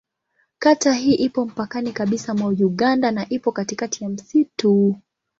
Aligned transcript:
Kata 0.59 0.93
hii 0.93 1.13
ipo 1.13 1.45
mpakani 1.45 1.91
kabisa 1.91 2.33
mwa 2.33 2.47
Uganda 2.49 3.11
na 3.11 3.29
ipo 3.29 3.51
katikati 3.51 4.03
ya 4.03 4.09
msitu. 4.09 4.99